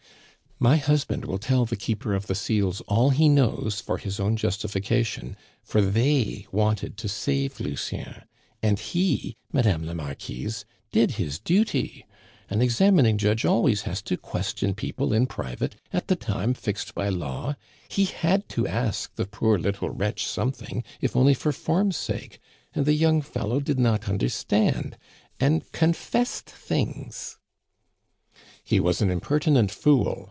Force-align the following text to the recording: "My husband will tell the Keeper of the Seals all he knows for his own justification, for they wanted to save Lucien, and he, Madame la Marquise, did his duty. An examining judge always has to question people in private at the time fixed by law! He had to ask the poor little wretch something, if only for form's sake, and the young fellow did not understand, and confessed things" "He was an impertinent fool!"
"My 0.63 0.77
husband 0.77 1.25
will 1.25 1.39
tell 1.39 1.65
the 1.65 1.75
Keeper 1.75 2.13
of 2.13 2.27
the 2.27 2.35
Seals 2.35 2.81
all 2.81 3.09
he 3.09 3.27
knows 3.27 3.81
for 3.83 3.97
his 3.97 4.19
own 4.19 4.35
justification, 4.37 5.35
for 5.63 5.81
they 5.81 6.45
wanted 6.51 6.97
to 6.97 7.07
save 7.07 7.59
Lucien, 7.59 8.21
and 8.61 8.77
he, 8.77 9.37
Madame 9.51 9.87
la 9.87 9.95
Marquise, 9.95 10.63
did 10.91 11.11
his 11.13 11.39
duty. 11.39 12.05
An 12.47 12.61
examining 12.61 13.17
judge 13.17 13.43
always 13.43 13.81
has 13.89 14.03
to 14.03 14.15
question 14.17 14.75
people 14.75 15.13
in 15.13 15.25
private 15.25 15.77
at 15.91 16.09
the 16.09 16.15
time 16.15 16.53
fixed 16.53 16.93
by 16.93 17.09
law! 17.09 17.55
He 17.87 18.05
had 18.05 18.47
to 18.49 18.67
ask 18.67 19.15
the 19.15 19.25
poor 19.25 19.57
little 19.57 19.89
wretch 19.89 20.27
something, 20.27 20.83
if 21.01 21.15
only 21.15 21.33
for 21.33 21.51
form's 21.51 21.97
sake, 21.97 22.37
and 22.75 22.85
the 22.85 22.93
young 22.93 23.23
fellow 23.23 23.61
did 23.61 23.79
not 23.79 24.07
understand, 24.07 24.95
and 25.39 25.71
confessed 25.71 26.45
things" 26.47 27.39
"He 28.71 28.79
was 28.79 29.01
an 29.01 29.09
impertinent 29.09 29.71
fool!" 29.71 30.19